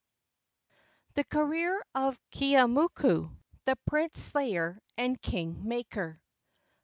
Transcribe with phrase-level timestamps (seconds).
[1.13, 6.19] THE CAREER OF KEEAUMOKU, THE PRINCE SLAYER AND KING MAKER.